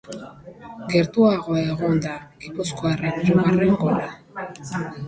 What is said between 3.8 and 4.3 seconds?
gola.